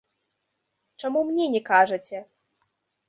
[1.05, 2.17] Чаму мне не кажаце?